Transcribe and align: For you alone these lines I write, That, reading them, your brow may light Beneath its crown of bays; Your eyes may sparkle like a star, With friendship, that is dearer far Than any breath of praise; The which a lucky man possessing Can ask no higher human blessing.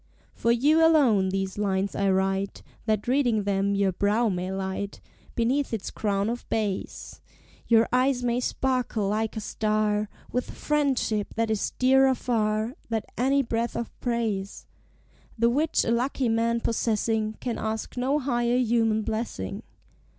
For 0.33 0.51
you 0.51 0.83
alone 0.83 1.29
these 1.29 1.59
lines 1.59 1.93
I 1.93 2.09
write, 2.09 2.63
That, 2.87 3.07
reading 3.07 3.43
them, 3.43 3.75
your 3.75 3.91
brow 3.91 4.29
may 4.29 4.51
light 4.51 4.99
Beneath 5.35 5.71
its 5.75 5.91
crown 5.91 6.27
of 6.27 6.49
bays; 6.49 7.21
Your 7.67 7.87
eyes 7.93 8.23
may 8.23 8.39
sparkle 8.39 9.09
like 9.09 9.37
a 9.37 9.39
star, 9.39 10.09
With 10.31 10.49
friendship, 10.49 11.35
that 11.35 11.51
is 11.51 11.73
dearer 11.77 12.15
far 12.15 12.73
Than 12.89 13.03
any 13.15 13.43
breath 13.43 13.75
of 13.75 13.91
praise; 13.99 14.65
The 15.37 15.51
which 15.51 15.85
a 15.85 15.91
lucky 15.91 16.29
man 16.29 16.61
possessing 16.61 17.33
Can 17.39 17.59
ask 17.59 17.95
no 17.95 18.17
higher 18.17 18.57
human 18.57 19.03
blessing. 19.03 19.61